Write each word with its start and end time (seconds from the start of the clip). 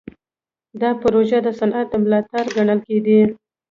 دا 0.81 0.89
پروژې 1.01 1.39
د 1.43 1.47
صنعت 1.59 1.87
د 1.91 1.95
ملا 2.03 2.19
تیر 2.29 2.47
ګڼل 2.55 2.79
کېدې. 2.87 3.21